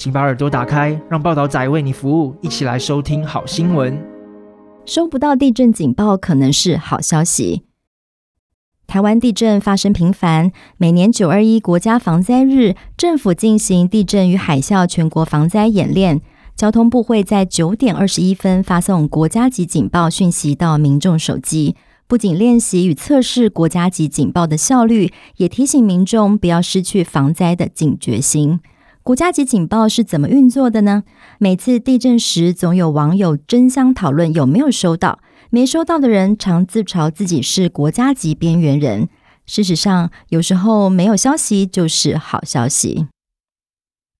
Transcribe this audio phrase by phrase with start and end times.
[0.00, 4.02] 请把耳朵打开，让报道仔为你服务，一起来收听好新闻。
[4.86, 7.64] 收不到地震警报可能是好消息。
[8.86, 16.22] 台湾地震发生频繁，每年九二一国家防灾日，政府进行地震与海啸全国防灾演练，
[16.56, 21.76] 交通部会在九点二十一分发送国家级警报讯息到民众手机，
[22.08, 28.60] 不仅练习与测试国家级警报的效率，也提醒民众不要失去防灾的警觉心。
[29.02, 31.04] 国家级警报是怎么运作的呢？
[31.38, 35.20] 每次地震时，总有网友争相讨论有没有收到。
[35.48, 39.08] 没收到的人常自嘲自己是国家级边缘人。
[39.46, 43.06] 事实上，有时候没有消息就是好消息。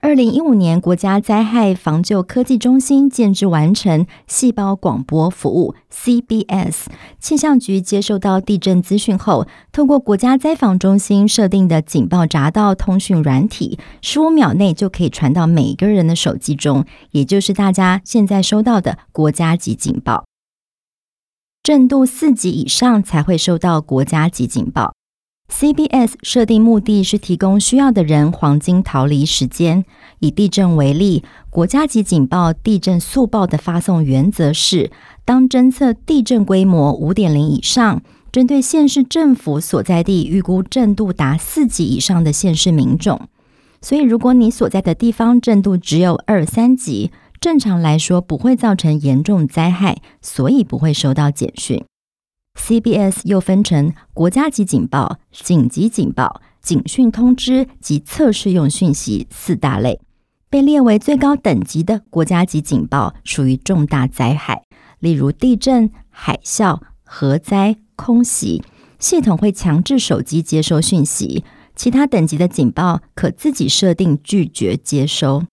[0.02, 6.86] 二零一五年，国家灾害防救科技中心建置完成细胞广播服务 （CBS）。
[7.18, 20.24] 气象局接收到地震资讯后，透过国家灾防中心设定的警报闸道通讯软体，十五秒内就可以传到每个人的手机中，也就是大家现在收到的国家级警报。
[21.62, 24.94] 震度四级以上才会收到国家级警报。
[25.50, 29.84] CBS 设定目的是提供需要的人黄金逃离时间。
[30.20, 34.90] 以地震为例，国家级警报地震速报的发送原则是：
[35.24, 43.20] 当侦测地震规模五点零以上，针对县市政府所在地预估震度达四级以上的县市民众。
[43.82, 51.82] 所以，如果你所在的地方震度只有二三级，正常来说不会造成严重灾害，所以不会收到简讯。
[52.60, 60.00] CBS 又分成国家级警报、紧急警报、警讯通知及测试用讯息四大类。
[60.48, 64.62] 被列为最高等级的国家级警报属于重大灾害，
[64.98, 68.62] 例如地震、海啸、核灾、空袭，
[68.98, 71.44] 系统会强制手机接收讯息。
[71.74, 75.44] 其他等级的警报可自己设定拒绝接收。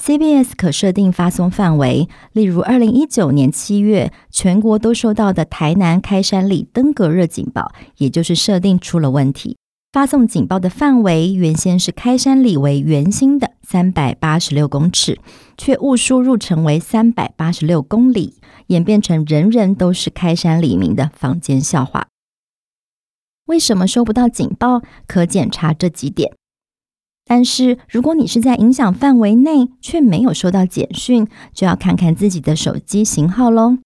[0.00, 9.56] CBS 可设定发送范围，例如二零一九年七月，全国都收到的台南开山里登革热警报，也就是设定出了问题。
[9.90, 15.18] 发送警报的范围原先是开山里为圆心的三百八十六公尺，
[15.56, 18.34] 却误输入成为三百八十六公里，
[18.68, 22.06] 演变成人人都是开山里民的坊间笑话。
[23.46, 24.82] 为什么收不到警报？
[25.06, 26.32] 可检查这几点。
[27.28, 33.76] 但是，如果你是在影响范围内却没有收到简讯，就要看看自己的手机型号喽。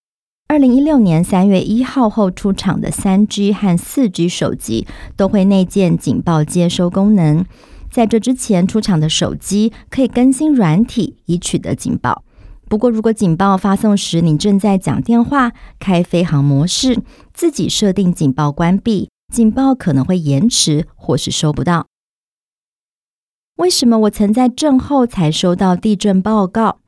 [0.47, 4.87] 二零一六年三月一号后出厂的三 G 和四 G 手机
[5.17, 7.45] 都会内建警报接收功能。
[7.91, 12.23] 在这之前出厂的手机可以更新软体以取得警报。
[12.69, 17.03] 不过，如果警报发送时你正在讲电话、开飞航模式，
[17.35, 21.87] 自己设定警报关闭，警报可能会延迟或是收不到。
[23.57, 26.79] 为什么我曾在震后才收到地震报告？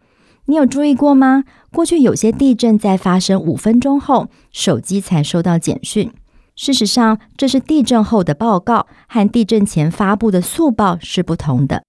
[0.47, 1.45] 你有注意过吗？
[1.71, 6.11] 过去有些地震在发生五分钟后，手机才收到简讯。
[6.57, 11.83] 事实上，这是地震后的报告，和地震前发布的速报是不同的。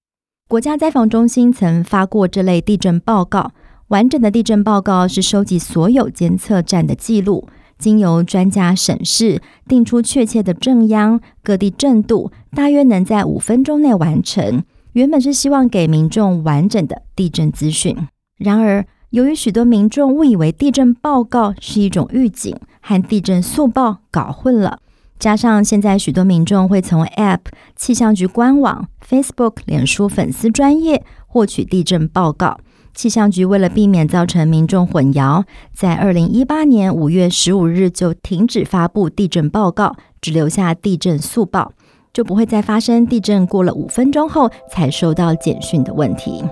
[0.48, 3.52] 国家灾防中心曾发过这类地震报告，
[3.88, 7.48] 完整的地震报告是收集所有监测站的记录。
[7.78, 14.64] 经由专家审视，定出确切的震央、各地震度，大约能在五分钟内完成。
[14.92, 17.94] 原本是希望给民众完整的地震资讯，
[18.38, 24.78] 然而由于许多民众误以为地震报告是一种预警，和地震速报搞混了。
[25.18, 27.40] 加上现在许多民众会从 App、
[27.74, 32.58] 气象局官网、Facebook、脸书粉丝专业获取地震报告。
[32.96, 35.44] 气象局为了避免造成民众混淆，
[35.74, 41.72] 在二零一八年五月十五日就停止发布地震报告，只留下地震速报，
[42.14, 46.42] 就不会再发生地震过了五分钟后才收到简讯的问题。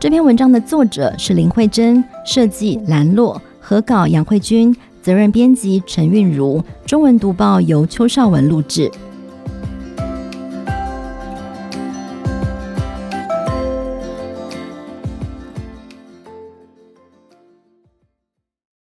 [0.00, 8.90] 这篇文章的作者是林慧珍，设计兰洛，合稿杨慧君，责任编辑陈韵如，中文读报由邱少文录制。